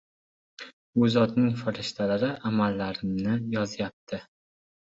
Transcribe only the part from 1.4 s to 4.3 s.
farishtalari amallarimni yozyapti.